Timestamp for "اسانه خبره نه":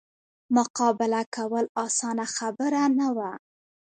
1.85-3.07